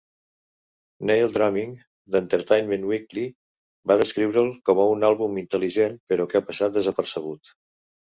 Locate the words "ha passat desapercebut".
6.45-7.59